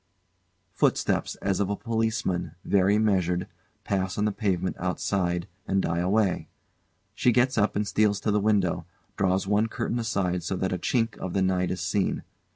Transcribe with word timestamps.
][Footsteps 0.71 1.35
as 1.43 1.59
of 1.59 1.69
a 1.69 1.75
policeman, 1.75 2.53
very 2.65 2.97
measured, 2.97 3.45
pass 3.83 4.17
on 4.17 4.25
the 4.25 4.31
pavement 4.31 4.75
outside, 4.79 5.47
and 5.67 5.79
die 5.79 5.99
away. 5.99 6.47
She 7.13 7.31
gets 7.31 7.55
up 7.55 7.75
and 7.75 7.87
steals 7.87 8.19
to 8.21 8.31
the 8.31 8.39
window, 8.39 8.87
draws 9.15 9.45
one 9.45 9.67
curtain 9.67 9.99
aside 9.99 10.41
so 10.41 10.55
that 10.55 10.73
a 10.73 10.79
chink 10.79 11.19
of 11.19 11.33
the 11.33 11.43
night 11.43 11.69
is 11.69 11.81
seen. 11.81 12.23